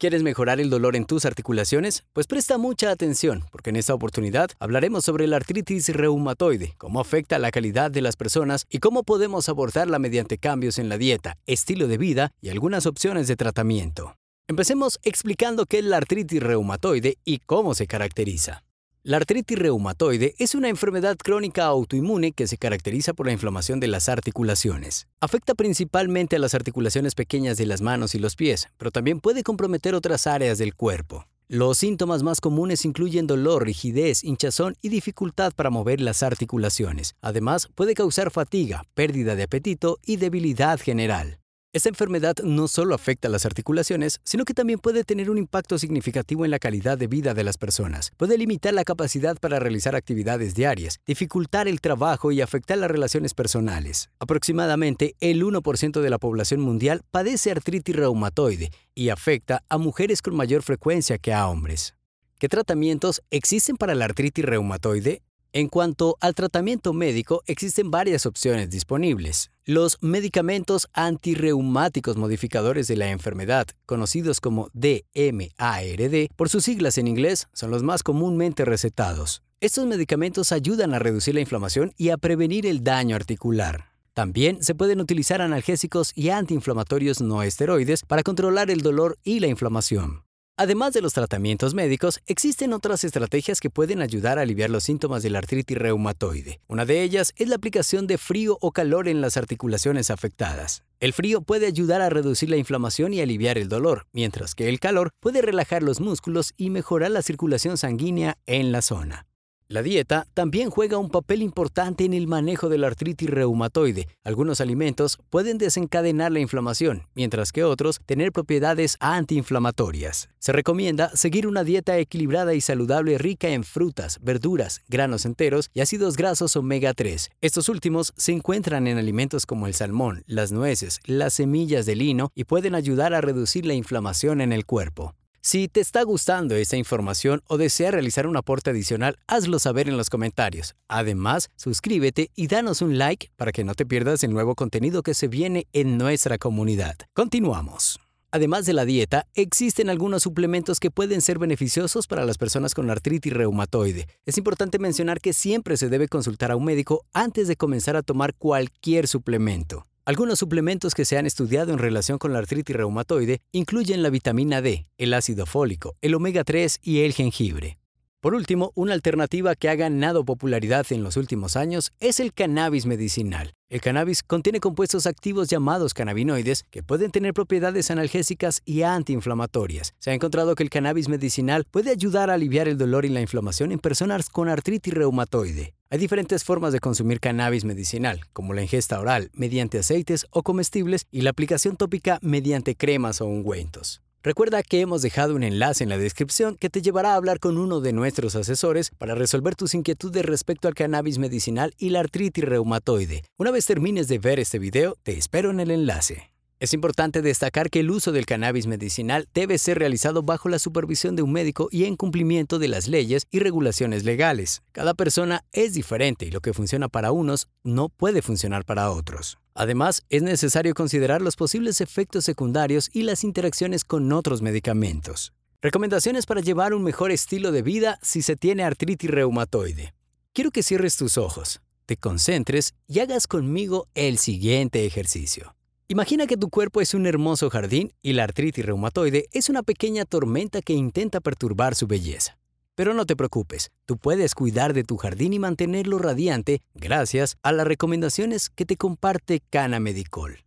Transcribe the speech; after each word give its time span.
¿Quieres 0.00 0.22
mejorar 0.22 0.60
el 0.60 0.70
dolor 0.70 0.96
en 0.96 1.04
tus 1.04 1.26
articulaciones? 1.26 2.04
Pues 2.14 2.26
presta 2.26 2.56
mucha 2.56 2.90
atención, 2.90 3.44
porque 3.52 3.68
en 3.68 3.76
esta 3.76 3.92
oportunidad 3.92 4.48
hablaremos 4.58 5.04
sobre 5.04 5.26
la 5.26 5.36
artritis 5.36 5.90
reumatoide, 5.90 6.72
cómo 6.78 7.00
afecta 7.00 7.38
la 7.38 7.50
calidad 7.50 7.90
de 7.90 8.00
las 8.00 8.16
personas 8.16 8.64
y 8.70 8.78
cómo 8.78 9.02
podemos 9.02 9.50
abordarla 9.50 9.98
mediante 9.98 10.38
cambios 10.38 10.78
en 10.78 10.88
la 10.88 10.96
dieta, 10.96 11.36
estilo 11.44 11.86
de 11.86 11.98
vida 11.98 12.32
y 12.40 12.48
algunas 12.48 12.86
opciones 12.86 13.28
de 13.28 13.36
tratamiento. 13.36 14.16
Empecemos 14.48 14.98
explicando 15.02 15.66
qué 15.66 15.80
es 15.80 15.84
la 15.84 15.98
artritis 15.98 16.42
reumatoide 16.42 17.18
y 17.26 17.40
cómo 17.40 17.74
se 17.74 17.86
caracteriza. 17.86 18.62
La 19.02 19.16
artritis 19.16 19.58
reumatoide 19.58 20.34
es 20.38 20.54
una 20.54 20.68
enfermedad 20.68 21.16
crónica 21.16 21.64
autoinmune 21.64 22.32
que 22.32 22.46
se 22.46 22.58
caracteriza 22.58 23.14
por 23.14 23.24
la 23.24 23.32
inflamación 23.32 23.80
de 23.80 23.86
las 23.86 24.10
articulaciones. 24.10 25.06
Afecta 25.20 25.54
principalmente 25.54 26.36
a 26.36 26.38
las 26.38 26.54
articulaciones 26.54 27.14
pequeñas 27.14 27.56
de 27.56 27.64
las 27.64 27.80
manos 27.80 28.14
y 28.14 28.18
los 28.18 28.36
pies, 28.36 28.68
pero 28.76 28.90
también 28.90 29.20
puede 29.20 29.42
comprometer 29.42 29.94
otras 29.94 30.26
áreas 30.26 30.58
del 30.58 30.74
cuerpo. 30.74 31.24
Los 31.48 31.78
síntomas 31.78 32.22
más 32.22 32.42
comunes 32.42 32.84
incluyen 32.84 33.26
dolor, 33.26 33.64
rigidez, 33.64 34.22
hinchazón 34.22 34.76
y 34.82 34.90
dificultad 34.90 35.54
para 35.56 35.70
mover 35.70 36.02
las 36.02 36.22
articulaciones. 36.22 37.14
Además, 37.22 37.70
puede 37.74 37.94
causar 37.94 38.30
fatiga, 38.30 38.84
pérdida 38.92 39.34
de 39.34 39.44
apetito 39.44 39.98
y 40.04 40.16
debilidad 40.16 40.78
general. 40.78 41.39
Esta 41.72 41.88
enfermedad 41.88 42.34
no 42.42 42.66
solo 42.66 42.96
afecta 42.96 43.28
a 43.28 43.30
las 43.30 43.46
articulaciones, 43.46 44.20
sino 44.24 44.44
que 44.44 44.54
también 44.54 44.80
puede 44.80 45.04
tener 45.04 45.30
un 45.30 45.38
impacto 45.38 45.78
significativo 45.78 46.44
en 46.44 46.50
la 46.50 46.58
calidad 46.58 46.98
de 46.98 47.06
vida 47.06 47.32
de 47.32 47.44
las 47.44 47.58
personas. 47.58 48.10
Puede 48.16 48.36
limitar 48.36 48.74
la 48.74 48.82
capacidad 48.82 49.36
para 49.38 49.60
realizar 49.60 49.94
actividades 49.94 50.56
diarias, 50.56 50.98
dificultar 51.06 51.68
el 51.68 51.80
trabajo 51.80 52.32
y 52.32 52.40
afectar 52.40 52.76
las 52.76 52.90
relaciones 52.90 53.34
personales. 53.34 54.10
Aproximadamente 54.18 55.14
el 55.20 55.44
1% 55.44 56.00
de 56.00 56.10
la 56.10 56.18
población 56.18 56.60
mundial 56.60 57.02
padece 57.12 57.52
artritis 57.52 57.94
reumatoide 57.94 58.70
y 58.96 59.10
afecta 59.10 59.62
a 59.68 59.78
mujeres 59.78 60.22
con 60.22 60.34
mayor 60.34 60.64
frecuencia 60.64 61.18
que 61.18 61.32
a 61.32 61.46
hombres. 61.46 61.94
¿Qué 62.40 62.48
tratamientos 62.48 63.22
existen 63.30 63.76
para 63.76 63.94
la 63.94 64.06
artritis 64.06 64.44
reumatoide? 64.44 65.22
En 65.52 65.68
cuanto 65.68 66.16
al 66.20 66.34
tratamiento 66.34 66.92
médico, 66.92 67.42
existen 67.46 67.90
varias 67.90 68.24
opciones 68.24 68.70
disponibles. 68.70 69.50
Los 69.72 69.98
medicamentos 70.00 70.88
antirreumáticos 70.94 72.16
modificadores 72.16 72.88
de 72.88 72.96
la 72.96 73.10
enfermedad, 73.10 73.68
conocidos 73.86 74.40
como 74.40 74.68
DMARD 74.72 76.26
por 76.34 76.48
sus 76.48 76.64
siglas 76.64 76.98
en 76.98 77.06
inglés, 77.06 77.46
son 77.52 77.70
los 77.70 77.84
más 77.84 78.02
comúnmente 78.02 78.64
recetados. 78.64 79.44
Estos 79.60 79.86
medicamentos 79.86 80.50
ayudan 80.50 80.92
a 80.92 80.98
reducir 80.98 81.36
la 81.36 81.40
inflamación 81.40 81.92
y 81.96 82.08
a 82.08 82.16
prevenir 82.16 82.66
el 82.66 82.82
daño 82.82 83.14
articular. 83.14 83.92
También 84.12 84.60
se 84.60 84.74
pueden 84.74 85.00
utilizar 85.00 85.40
analgésicos 85.40 86.10
y 86.16 86.30
antiinflamatorios 86.30 87.20
no 87.20 87.44
esteroides 87.44 88.02
para 88.02 88.24
controlar 88.24 88.72
el 88.72 88.80
dolor 88.80 89.18
y 89.22 89.38
la 89.38 89.46
inflamación. 89.46 90.24
Además 90.60 90.92
de 90.92 91.00
los 91.00 91.14
tratamientos 91.14 91.72
médicos, 91.72 92.20
existen 92.26 92.74
otras 92.74 93.02
estrategias 93.02 93.60
que 93.60 93.70
pueden 93.70 94.02
ayudar 94.02 94.38
a 94.38 94.42
aliviar 94.42 94.68
los 94.68 94.84
síntomas 94.84 95.22
de 95.22 95.30
la 95.30 95.38
artritis 95.38 95.78
reumatoide. 95.78 96.60
Una 96.68 96.84
de 96.84 97.02
ellas 97.02 97.32
es 97.36 97.48
la 97.48 97.56
aplicación 97.56 98.06
de 98.06 98.18
frío 98.18 98.58
o 98.60 98.70
calor 98.70 99.08
en 99.08 99.22
las 99.22 99.38
articulaciones 99.38 100.10
afectadas. 100.10 100.82
El 101.00 101.14
frío 101.14 101.40
puede 101.40 101.66
ayudar 101.66 102.02
a 102.02 102.10
reducir 102.10 102.50
la 102.50 102.58
inflamación 102.58 103.14
y 103.14 103.22
aliviar 103.22 103.56
el 103.56 103.70
dolor, 103.70 104.06
mientras 104.12 104.54
que 104.54 104.68
el 104.68 104.80
calor 104.80 105.12
puede 105.18 105.40
relajar 105.40 105.82
los 105.82 105.98
músculos 105.98 106.52
y 106.58 106.68
mejorar 106.68 107.10
la 107.10 107.22
circulación 107.22 107.78
sanguínea 107.78 108.36
en 108.44 108.70
la 108.70 108.82
zona. 108.82 109.29
La 109.70 109.84
dieta 109.84 110.26
también 110.34 110.68
juega 110.68 110.98
un 110.98 111.10
papel 111.10 111.42
importante 111.42 112.04
en 112.04 112.12
el 112.12 112.26
manejo 112.26 112.68
de 112.68 112.76
la 112.76 112.88
artritis 112.88 113.30
reumatoide. 113.30 114.08
Algunos 114.24 114.60
alimentos 114.60 115.16
pueden 115.30 115.58
desencadenar 115.58 116.32
la 116.32 116.40
inflamación, 116.40 117.06
mientras 117.14 117.52
que 117.52 117.62
otros 117.62 118.00
tener 118.04 118.32
propiedades 118.32 118.96
antiinflamatorias. 118.98 120.28
Se 120.40 120.50
recomienda 120.50 121.10
seguir 121.14 121.46
una 121.46 121.62
dieta 121.62 121.96
equilibrada 121.98 122.54
y 122.54 122.60
saludable 122.60 123.16
rica 123.16 123.50
en 123.50 123.62
frutas, 123.62 124.18
verduras, 124.20 124.80
granos 124.88 125.24
enteros 125.24 125.70
y 125.72 125.82
ácidos 125.82 126.16
grasos 126.16 126.56
omega 126.56 126.92
3. 126.92 127.30
Estos 127.40 127.68
últimos 127.68 128.12
se 128.16 128.32
encuentran 128.32 128.88
en 128.88 128.98
alimentos 128.98 129.46
como 129.46 129.68
el 129.68 129.74
salmón, 129.74 130.24
las 130.26 130.50
nueces, 130.50 130.98
las 131.04 131.34
semillas 131.34 131.86
de 131.86 131.94
lino 131.94 132.32
y 132.34 132.42
pueden 132.42 132.74
ayudar 132.74 133.14
a 133.14 133.20
reducir 133.20 133.66
la 133.66 133.74
inflamación 133.74 134.40
en 134.40 134.52
el 134.52 134.66
cuerpo. 134.66 135.14
Si 135.42 135.68
te 135.68 135.80
está 135.80 136.02
gustando 136.02 136.54
esta 136.54 136.76
información 136.76 137.40
o 137.48 137.56
deseas 137.56 137.92
realizar 137.94 138.26
un 138.26 138.36
aporte 138.36 138.68
adicional, 138.68 139.18
hazlo 139.26 139.58
saber 139.58 139.88
en 139.88 139.96
los 139.96 140.10
comentarios. 140.10 140.74
Además, 140.86 141.48
suscríbete 141.56 142.30
y 142.36 142.46
danos 142.46 142.82
un 142.82 142.98
like 142.98 143.30
para 143.36 143.50
que 143.50 143.64
no 143.64 143.74
te 143.74 143.86
pierdas 143.86 144.22
el 144.22 144.34
nuevo 144.34 144.54
contenido 144.54 145.02
que 145.02 145.14
se 145.14 145.28
viene 145.28 145.66
en 145.72 145.96
nuestra 145.96 146.36
comunidad. 146.36 146.96
Continuamos. 147.14 147.98
Además 148.32 148.66
de 148.66 148.74
la 148.74 148.84
dieta, 148.84 149.26
existen 149.32 149.88
algunos 149.88 150.22
suplementos 150.22 150.78
que 150.78 150.90
pueden 150.90 151.22
ser 151.22 151.38
beneficiosos 151.38 152.06
para 152.06 152.26
las 152.26 152.36
personas 152.36 152.74
con 152.74 152.90
artritis 152.90 153.32
reumatoide. 153.32 154.08
Es 154.26 154.36
importante 154.36 154.78
mencionar 154.78 155.22
que 155.22 155.32
siempre 155.32 155.78
se 155.78 155.88
debe 155.88 156.06
consultar 156.06 156.50
a 156.50 156.56
un 156.56 156.66
médico 156.66 157.06
antes 157.14 157.48
de 157.48 157.56
comenzar 157.56 157.96
a 157.96 158.02
tomar 158.02 158.34
cualquier 158.34 159.08
suplemento. 159.08 159.86
Algunos 160.10 160.40
suplementos 160.40 160.96
que 160.96 161.04
se 161.04 161.18
han 161.18 161.26
estudiado 161.26 161.72
en 161.72 161.78
relación 161.78 162.18
con 162.18 162.32
la 162.32 162.40
artritis 162.40 162.74
reumatoide 162.74 163.42
incluyen 163.52 164.02
la 164.02 164.10
vitamina 164.10 164.60
D, 164.60 164.88
el 164.98 165.14
ácido 165.14 165.46
fólico, 165.46 165.94
el 166.00 166.16
omega 166.16 166.42
3 166.42 166.80
y 166.82 167.02
el 167.02 167.12
jengibre. 167.12 167.79
Por 168.20 168.34
último, 168.34 168.70
una 168.74 168.92
alternativa 168.92 169.54
que 169.54 169.70
ha 169.70 169.74
ganado 169.76 170.26
popularidad 170.26 170.84
en 170.90 171.02
los 171.02 171.16
últimos 171.16 171.56
años 171.56 171.90
es 172.00 172.20
el 172.20 172.34
cannabis 172.34 172.84
medicinal. 172.84 173.54
El 173.70 173.80
cannabis 173.80 174.22
contiene 174.22 174.60
compuestos 174.60 175.06
activos 175.06 175.48
llamados 175.48 175.94
cannabinoides 175.94 176.64
que 176.64 176.82
pueden 176.82 177.12
tener 177.12 177.32
propiedades 177.32 177.90
analgésicas 177.90 178.60
y 178.66 178.82
antiinflamatorias. 178.82 179.94
Se 180.00 180.10
ha 180.10 180.14
encontrado 180.14 180.54
que 180.54 180.62
el 180.62 180.68
cannabis 180.68 181.08
medicinal 181.08 181.64
puede 181.70 181.92
ayudar 181.92 182.28
a 182.28 182.34
aliviar 182.34 182.68
el 182.68 182.76
dolor 182.76 183.06
y 183.06 183.08
la 183.08 183.22
inflamación 183.22 183.72
en 183.72 183.78
personas 183.78 184.28
con 184.28 184.50
artritis 184.50 184.92
reumatoide. 184.92 185.72
Hay 185.88 185.98
diferentes 185.98 186.44
formas 186.44 186.74
de 186.74 186.80
consumir 186.80 187.20
cannabis 187.20 187.64
medicinal, 187.64 188.20
como 188.34 188.52
la 188.52 188.60
ingesta 188.60 189.00
oral 189.00 189.30
mediante 189.32 189.78
aceites 189.78 190.26
o 190.30 190.42
comestibles 190.42 191.06
y 191.10 191.22
la 191.22 191.30
aplicación 191.30 191.76
tópica 191.76 192.18
mediante 192.20 192.76
cremas 192.76 193.22
o 193.22 193.26
ungüentos. 193.26 194.02
Recuerda 194.22 194.62
que 194.62 194.82
hemos 194.82 195.00
dejado 195.00 195.34
un 195.34 195.42
enlace 195.42 195.82
en 195.82 195.88
la 195.88 195.96
descripción 195.96 196.56
que 196.56 196.68
te 196.68 196.82
llevará 196.82 197.12
a 197.12 197.14
hablar 197.14 197.38
con 197.38 197.56
uno 197.56 197.80
de 197.80 197.94
nuestros 197.94 198.36
asesores 198.36 198.90
para 198.90 199.14
resolver 199.14 199.56
tus 199.56 199.72
inquietudes 199.72 200.26
respecto 200.26 200.68
al 200.68 200.74
cannabis 200.74 201.16
medicinal 201.16 201.72
y 201.78 201.88
la 201.88 202.00
artritis 202.00 202.44
reumatoide. 202.44 203.22
Una 203.38 203.50
vez 203.50 203.64
termines 203.64 204.08
de 204.08 204.18
ver 204.18 204.38
este 204.38 204.58
video, 204.58 204.98
te 205.02 205.16
espero 205.16 205.50
en 205.50 205.60
el 205.60 205.70
enlace. 205.70 206.32
Es 206.58 206.74
importante 206.74 207.22
destacar 207.22 207.70
que 207.70 207.80
el 207.80 207.90
uso 207.90 208.12
del 208.12 208.26
cannabis 208.26 208.66
medicinal 208.66 209.26
debe 209.32 209.56
ser 209.56 209.78
realizado 209.78 210.22
bajo 210.22 210.50
la 210.50 210.58
supervisión 210.58 211.16
de 211.16 211.22
un 211.22 211.32
médico 211.32 211.68
y 211.70 211.84
en 211.84 211.96
cumplimiento 211.96 212.58
de 212.58 212.68
las 212.68 212.88
leyes 212.88 213.26
y 213.30 213.38
regulaciones 213.38 214.04
legales. 214.04 214.60
Cada 214.72 214.92
persona 214.92 215.44
es 215.52 215.72
diferente 215.72 216.26
y 216.26 216.30
lo 216.30 216.42
que 216.42 216.52
funciona 216.52 216.90
para 216.90 217.12
unos 217.12 217.48
no 217.64 217.88
puede 217.88 218.20
funcionar 218.20 218.66
para 218.66 218.90
otros. 218.90 219.38
Además, 219.60 220.04
es 220.08 220.22
necesario 220.22 220.72
considerar 220.72 221.20
los 221.20 221.36
posibles 221.36 221.82
efectos 221.82 222.24
secundarios 222.24 222.88
y 222.94 223.02
las 223.02 223.24
interacciones 223.24 223.84
con 223.84 224.10
otros 224.10 224.40
medicamentos. 224.40 225.34
Recomendaciones 225.60 226.24
para 226.24 226.40
llevar 226.40 226.72
un 226.72 226.82
mejor 226.82 227.10
estilo 227.10 227.52
de 227.52 227.60
vida 227.60 227.98
si 228.00 228.22
se 228.22 228.36
tiene 228.36 228.64
artritis 228.64 229.10
reumatoide. 229.10 229.92
Quiero 230.32 230.50
que 230.50 230.62
cierres 230.62 230.96
tus 230.96 231.18
ojos, 231.18 231.60
te 231.84 231.98
concentres 231.98 232.72
y 232.88 233.00
hagas 233.00 233.26
conmigo 233.26 233.86
el 233.94 234.16
siguiente 234.16 234.86
ejercicio. 234.86 235.54
Imagina 235.88 236.26
que 236.26 236.38
tu 236.38 236.48
cuerpo 236.48 236.80
es 236.80 236.94
un 236.94 237.04
hermoso 237.04 237.50
jardín 237.50 237.92
y 238.00 238.14
la 238.14 238.24
artritis 238.24 238.64
reumatoide 238.64 239.26
es 239.30 239.50
una 239.50 239.62
pequeña 239.62 240.06
tormenta 240.06 240.62
que 240.62 240.72
intenta 240.72 241.20
perturbar 241.20 241.74
su 241.74 241.86
belleza. 241.86 242.39
Pero 242.74 242.94
no 242.94 243.06
te 243.06 243.16
preocupes, 243.16 243.70
tú 243.84 243.98
puedes 243.98 244.34
cuidar 244.34 244.72
de 244.72 244.84
tu 244.84 244.96
jardín 244.96 245.32
y 245.32 245.38
mantenerlo 245.38 245.98
radiante 245.98 246.62
gracias 246.74 247.36
a 247.42 247.52
las 247.52 247.66
recomendaciones 247.66 248.50
que 248.50 248.64
te 248.64 248.76
comparte 248.76 249.42
Cana 249.50 249.80
Medicol. 249.80 250.44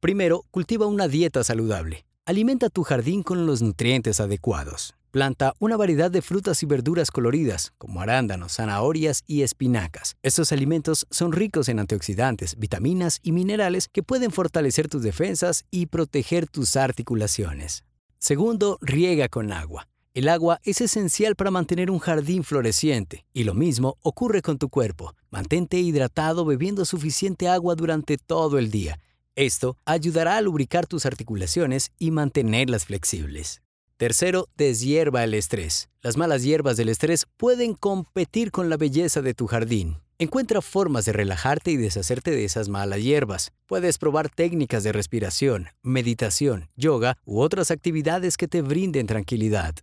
Primero, 0.00 0.44
cultiva 0.50 0.86
una 0.86 1.08
dieta 1.08 1.44
saludable. 1.44 2.04
Alimenta 2.24 2.70
tu 2.70 2.82
jardín 2.82 3.22
con 3.22 3.46
los 3.46 3.62
nutrientes 3.62 4.20
adecuados. 4.20 4.94
Planta 5.12 5.52
una 5.58 5.76
variedad 5.76 6.10
de 6.10 6.22
frutas 6.22 6.62
y 6.62 6.66
verduras 6.66 7.10
coloridas, 7.10 7.72
como 7.76 8.00
arándanos, 8.00 8.54
zanahorias 8.54 9.24
y 9.26 9.42
espinacas. 9.42 10.16
Estos 10.22 10.52
alimentos 10.52 11.06
son 11.10 11.32
ricos 11.32 11.68
en 11.68 11.78
antioxidantes, 11.80 12.58
vitaminas 12.58 13.18
y 13.22 13.32
minerales 13.32 13.88
que 13.88 14.02
pueden 14.02 14.30
fortalecer 14.30 14.88
tus 14.88 15.02
defensas 15.02 15.64
y 15.70 15.86
proteger 15.86 16.48
tus 16.48 16.76
articulaciones. 16.76 17.84
Segundo, 18.18 18.78
riega 18.80 19.28
con 19.28 19.52
agua. 19.52 19.86
El 20.14 20.28
agua 20.28 20.60
es 20.62 20.82
esencial 20.82 21.36
para 21.36 21.50
mantener 21.50 21.90
un 21.90 21.98
jardín 21.98 22.44
floreciente, 22.44 23.24
y 23.32 23.44
lo 23.44 23.54
mismo 23.54 23.96
ocurre 24.02 24.42
con 24.42 24.58
tu 24.58 24.68
cuerpo. 24.68 25.14
Mantente 25.30 25.78
hidratado 25.78 26.44
bebiendo 26.44 26.84
suficiente 26.84 27.48
agua 27.48 27.74
durante 27.76 28.18
todo 28.18 28.58
el 28.58 28.70
día. 28.70 29.00
Esto 29.36 29.78
ayudará 29.86 30.36
a 30.36 30.42
lubricar 30.42 30.86
tus 30.86 31.06
articulaciones 31.06 31.92
y 31.98 32.10
mantenerlas 32.10 32.84
flexibles. 32.84 33.62
Tercero, 33.96 34.48
deshierva 34.58 35.24
el 35.24 35.32
estrés. 35.32 35.88
Las 36.02 36.18
malas 36.18 36.42
hierbas 36.42 36.76
del 36.76 36.90
estrés 36.90 37.24
pueden 37.38 37.72
competir 37.72 38.50
con 38.50 38.68
la 38.68 38.76
belleza 38.76 39.22
de 39.22 39.32
tu 39.32 39.46
jardín. 39.46 39.96
Encuentra 40.18 40.60
formas 40.60 41.06
de 41.06 41.14
relajarte 41.14 41.70
y 41.70 41.78
deshacerte 41.78 42.32
de 42.32 42.44
esas 42.44 42.68
malas 42.68 43.02
hierbas. 43.02 43.52
Puedes 43.66 43.96
probar 43.96 44.28
técnicas 44.28 44.82
de 44.82 44.92
respiración, 44.92 45.68
meditación, 45.82 46.68
yoga 46.76 47.16
u 47.24 47.40
otras 47.40 47.70
actividades 47.70 48.36
que 48.36 48.46
te 48.46 48.60
brinden 48.60 49.06
tranquilidad. 49.06 49.76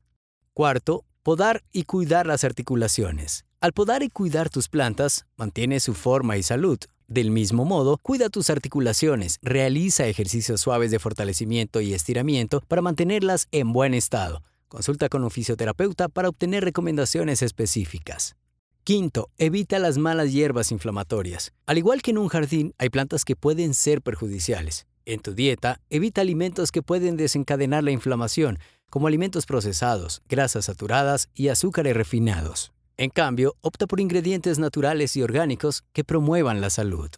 Cuarto, 0.60 1.06
podar 1.24 1.64
y 1.72 1.84
cuidar 1.84 2.28
las 2.28 2.44
articulaciones. 2.44 3.46
Al 3.62 3.72
podar 3.72 4.04
y 4.04 4.10
cuidar 4.10 4.50
tus 4.50 4.68
plantas, 4.68 5.26
mantienes 5.38 5.84
su 5.84 5.94
forma 5.94 6.36
y 6.36 6.44
salud. 6.44 6.78
Del 7.08 7.32
mismo 7.32 7.64
modo, 7.64 7.98
cuida 8.02 8.28
tus 8.28 8.50
articulaciones, 8.50 9.38
realiza 9.42 10.08
ejercicios 10.08 10.60
suaves 10.60 10.92
de 10.92 11.00
fortalecimiento 11.00 11.80
y 11.80 11.94
estiramiento 11.94 12.62
para 12.68 12.82
mantenerlas 12.82 13.48
en 13.54 13.72
buen 13.72 13.94
estado. 13.94 14.44
Consulta 14.68 15.08
con 15.08 15.24
un 15.24 15.32
fisioterapeuta 15.32 16.10
para 16.10 16.28
obtener 16.28 16.66
recomendaciones 16.66 17.42
específicas. 17.42 18.36
Quinto, 18.84 19.30
evita 19.38 19.80
las 19.80 19.98
malas 19.98 20.34
hierbas 20.34 20.74
inflamatorias. 20.74 21.54
Al 21.68 21.78
igual 21.78 22.02
que 22.02 22.12
en 22.12 22.18
un 22.18 22.28
jardín, 22.28 22.74
hay 22.78 22.90
plantas 22.90 23.24
que 23.24 23.38
pueden 23.38 23.74
ser 23.74 24.02
perjudiciales. 24.02 24.88
En 25.06 25.22
tu 25.22 25.34
dieta, 25.34 25.80
evita 25.90 26.20
alimentos 26.20 26.74
que 26.74 26.84
pueden 26.84 27.16
desencadenar 27.16 27.84
la 27.84 27.92
inflamación, 27.92 28.60
como 28.90 29.08
alimentos 29.08 29.46
procesados, 29.46 30.22
grasas 30.28 30.66
saturadas 30.66 31.30
y 31.34 31.50
azúcares 31.50 31.96
refinados. 31.96 32.72
En 32.98 33.10
cambio, 33.10 33.56
opta 33.62 33.88
por 33.88 34.00
ingredientes 34.00 34.60
naturales 34.60 35.16
y 35.16 35.24
orgánicos 35.24 35.84
que 35.94 36.04
promuevan 36.04 36.60
la 36.60 36.70
salud. 36.70 37.10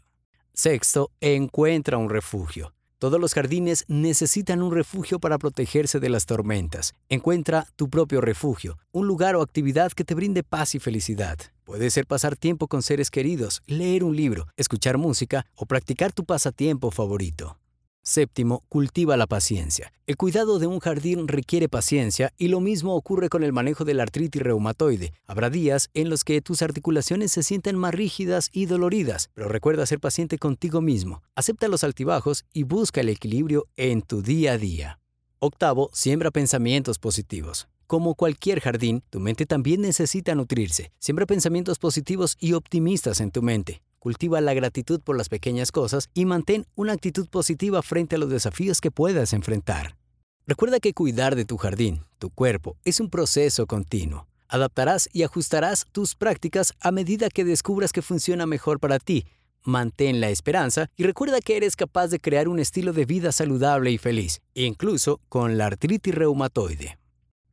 Sexto, 0.54 1.10
encuentra 1.22 1.98
un 1.98 2.10
refugio. 2.10 2.74
Todos 3.00 3.20
los 3.20 3.34
jardines 3.34 3.86
necesitan 3.88 4.62
un 4.62 4.72
refugio 4.72 5.18
para 5.18 5.40
protegerse 5.40 6.00
de 6.00 6.10
las 6.10 6.28
tormentas. 6.28 6.94
Encuentra 7.10 7.66
tu 7.76 7.90
propio 7.90 8.22
refugio, 8.22 8.78
un 8.92 9.08
lugar 9.08 9.36
o 9.36 9.42
actividad 9.42 9.92
que 9.92 10.04
te 10.04 10.14
brinde 10.14 10.44
paz 10.44 10.76
y 10.76 10.80
felicidad. 10.80 11.40
Puede 11.64 11.90
ser 11.90 12.06
pasar 12.06 12.36
tiempo 12.36 12.68
con 12.68 12.84
seres 12.84 13.10
queridos, 13.10 13.64
leer 13.66 14.04
un 14.04 14.16
libro, 14.16 14.46
escuchar 14.56 15.00
música 15.00 15.48
o 15.56 15.66
practicar 15.66 16.12
tu 16.12 16.26
pasatiempo 16.26 16.92
favorito. 16.92 17.58
Séptimo, 18.04 18.64
cultiva 18.68 19.16
la 19.16 19.28
paciencia. 19.28 19.94
El 20.08 20.18
cuidado 20.18 20.58
de 20.58 20.66
un 20.66 20.80
jardín 20.80 21.28
requiere 21.28 21.70
paciencia 21.70 22.34
y 22.36 22.48
lo 22.48 22.60
mismo 22.60 22.96
ocurre 22.96 23.30
con 23.30 23.44
el 23.44 23.54
manejo 23.54 23.86
de 23.86 23.94
la 23.94 24.02
artritis 24.02 24.42
reumatoide. 24.42 25.14
Habrá 25.28 25.52
días 25.52 25.90
en 25.94 26.10
los 26.10 26.24
que 26.24 26.42
tus 26.42 26.64
articulaciones 26.64 27.32
se 27.32 27.44
sienten 27.44 27.78
más 27.78 27.94
rígidas 27.94 28.50
y 28.52 28.66
doloridas, 28.66 29.30
pero 29.36 29.50
recuerda 29.50 29.86
ser 29.86 30.00
paciente 30.00 30.40
contigo 30.40 30.82
mismo. 30.82 31.22
Acepta 31.36 31.68
los 31.68 31.84
altibajos 31.84 32.44
y 32.52 32.64
busca 32.64 33.02
el 33.02 33.10
equilibrio 33.10 33.68
en 33.78 34.02
tu 34.02 34.24
día 34.24 34.54
a 34.54 34.58
día. 34.58 35.00
Octavo, 35.38 35.92
siembra 35.94 36.32
pensamientos 36.32 36.98
positivos. 36.98 37.68
Como 37.86 38.16
cualquier 38.16 38.62
jardín, 38.62 39.04
tu 39.12 39.20
mente 39.20 39.46
también 39.46 39.82
necesita 39.82 40.34
nutrirse. 40.34 40.92
Siembra 40.98 41.28
pensamientos 41.28 41.78
positivos 41.78 42.36
y 42.40 42.54
optimistas 42.54 43.22
en 43.22 43.30
tu 43.30 43.44
mente 43.44 43.84
cultiva 44.02 44.42
la 44.42 44.56
gratitud 44.56 45.00
por 45.00 45.16
las 45.16 45.30
pequeñas 45.30 45.72
cosas 45.72 46.10
y 46.16 46.26
mantén 46.26 46.66
una 46.76 46.94
actitud 46.94 47.30
positiva 47.30 47.84
frente 47.84 48.16
a 48.16 48.20
los 48.20 48.32
desafíos 48.32 48.82
que 48.82 48.90
puedas 48.90 49.32
enfrentar. 49.32 49.96
Recuerda 50.48 50.80
que 50.80 50.94
cuidar 50.94 51.36
de 51.36 51.46
tu 51.46 51.58
jardín, 51.58 52.02
tu 52.18 52.32
cuerpo, 52.32 52.76
es 52.84 53.00
un 53.00 53.12
proceso 53.12 53.68
continuo. 53.68 54.28
Adaptarás 54.50 55.08
y 55.14 55.22
ajustarás 55.22 55.86
tus 55.92 56.16
prácticas 56.16 56.74
a 56.82 56.92
medida 56.92 57.30
que 57.30 57.46
descubras 57.46 57.94
que 57.94 58.02
funciona 58.02 58.48
mejor 58.48 58.80
para 58.80 58.98
ti. 58.98 59.26
Mantén 59.64 60.20
la 60.20 60.32
esperanza 60.32 60.88
y 60.98 61.04
recuerda 61.04 61.40
que 61.40 61.56
eres 61.56 61.76
capaz 61.76 62.08
de 62.08 62.20
crear 62.20 62.48
un 62.48 62.60
estilo 62.60 62.94
de 62.94 63.06
vida 63.06 63.32
saludable 63.32 63.92
y 63.92 64.00
feliz, 64.00 64.42
incluso 64.56 65.22
con 65.30 65.60
la 65.60 65.68
artritis 65.68 66.16
reumatoide. 66.16 67.01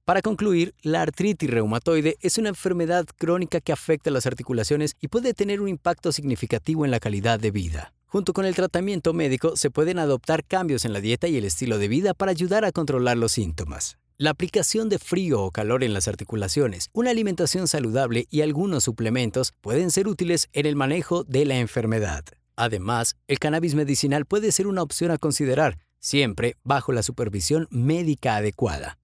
Para 0.08 0.22
concluir, 0.22 0.75
la 0.81 1.02
artritis 1.02 1.50
reumatoide 1.50 2.16
es 2.22 2.38
una 2.38 2.49
enfermedad 2.49 3.05
crónica 3.19 3.60
que 3.60 3.72
afecta 3.72 4.10
las 4.10 4.25
articulaciones 4.25 4.96
y 5.02 5.08
puede 5.08 5.34
tener 5.34 5.60
un 5.60 5.69
impacto 5.69 6.12
significativo 6.12 6.87
en 6.87 6.90
la 6.90 6.99
calidad 6.99 7.38
de 7.38 7.50
vida. 7.50 7.93
Junto 8.06 8.32
con 8.32 8.46
el 8.46 8.55
tratamiento 8.55 9.12
médico 9.12 9.55
se 9.55 9.70
pueden 9.70 9.99
adoptar 9.99 10.46
cambios 10.46 10.87
en 10.87 10.94
la 10.94 11.02
dieta 11.02 11.28
y 11.28 11.37
el 11.37 11.44
estilo 11.44 11.76
de 11.76 11.88
vida 11.88 12.14
para 12.14 12.31
ayudar 12.31 12.64
a 12.64 12.72
controlar 12.72 13.19
los 13.19 13.32
síntomas. 13.32 13.99
La 14.16 14.31
aplicación 14.31 14.88
de 14.88 14.99
frío 14.99 15.43
o 15.43 15.50
calor 15.50 15.84
en 15.84 15.93
las 15.93 16.08
articulaciones, 16.08 16.88
una 16.94 17.11
alimentación 17.11 17.69
saludable 17.69 18.26
y 18.31 18.40
algunos 18.40 18.84
suplementos 18.84 19.52
pueden 19.61 19.90
ser 19.90 20.08
útiles 20.08 20.49
en 20.54 20.64
el 20.64 20.75
manejo 20.75 21.25
de 21.25 21.44
la 21.44 21.58
enfermedad. 21.58 22.25
Además, 22.56 23.16
el 23.26 23.38
cannabis 23.38 23.75
medicinal 23.75 24.25
puede 24.25 24.52
ser 24.52 24.69
una 24.69 24.81
opción 24.81 25.11
a 25.11 25.19
considerar, 25.19 25.76
siempre 26.00 26.56
bajo 26.64 26.93
la 26.93 27.02
supervisión 27.02 27.69
médica 27.70 28.37
adecuada. 28.37 28.96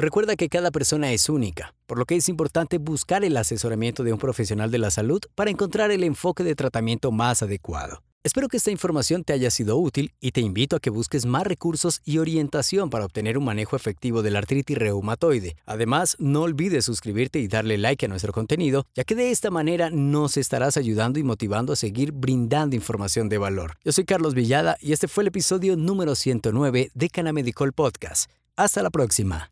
Recuerda 0.00 0.34
que 0.34 0.48
cada 0.48 0.70
persona 0.70 1.12
es 1.12 1.28
única, 1.28 1.74
por 1.86 1.98
lo 1.98 2.06
que 2.06 2.16
es 2.16 2.30
importante 2.30 2.78
buscar 2.78 3.22
el 3.22 3.36
asesoramiento 3.36 4.02
de 4.02 4.14
un 4.14 4.18
profesional 4.18 4.70
de 4.70 4.78
la 4.78 4.90
salud 4.90 5.20
para 5.34 5.50
encontrar 5.50 5.90
el 5.90 6.04
enfoque 6.04 6.42
de 6.42 6.54
tratamiento 6.54 7.12
más 7.12 7.42
adecuado. 7.42 8.02
Espero 8.24 8.48
que 8.48 8.56
esta 8.56 8.70
información 8.70 9.24
te 9.24 9.34
haya 9.34 9.50
sido 9.50 9.76
útil 9.76 10.14
y 10.18 10.30
te 10.30 10.40
invito 10.40 10.74
a 10.74 10.80
que 10.80 10.88
busques 10.88 11.26
más 11.26 11.46
recursos 11.46 12.00
y 12.02 12.16
orientación 12.16 12.88
para 12.88 13.04
obtener 13.04 13.36
un 13.36 13.44
manejo 13.44 13.76
efectivo 13.76 14.22
de 14.22 14.30
la 14.30 14.38
artritis 14.38 14.78
reumatoide. 14.78 15.56
Además, 15.66 16.16
no 16.18 16.44
olvides 16.44 16.86
suscribirte 16.86 17.38
y 17.38 17.46
darle 17.46 17.76
like 17.76 18.06
a 18.06 18.08
nuestro 18.08 18.32
contenido, 18.32 18.86
ya 18.94 19.04
que 19.04 19.14
de 19.14 19.30
esta 19.30 19.50
manera 19.50 19.90
nos 19.90 20.38
estarás 20.38 20.78
ayudando 20.78 21.18
y 21.18 21.24
motivando 21.24 21.74
a 21.74 21.76
seguir 21.76 22.12
brindando 22.12 22.74
información 22.74 23.28
de 23.28 23.36
valor. 23.36 23.76
Yo 23.84 23.92
soy 23.92 24.06
Carlos 24.06 24.32
Villada 24.32 24.78
y 24.80 24.92
este 24.92 25.08
fue 25.08 25.24
el 25.24 25.28
episodio 25.28 25.76
número 25.76 26.14
109 26.14 26.90
de 26.94 27.10
Canamedicol 27.10 27.74
Podcast. 27.74 28.30
Hasta 28.56 28.82
la 28.82 28.88
próxima. 28.88 29.50